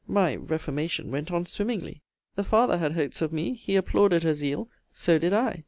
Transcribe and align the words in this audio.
My 0.07 0.35
reformation 0.35 1.11
went 1.11 1.29
on 1.29 1.45
swimmingly. 1.45 2.01
The 2.35 2.43
father 2.43 2.79
had 2.79 2.93
hopes 2.93 3.21
of 3.21 3.31
me: 3.31 3.53
he 3.53 3.75
applauded 3.75 4.23
her 4.23 4.33
zeal: 4.33 4.67
so 4.91 5.19
did 5.19 5.31
I. 5.31 5.59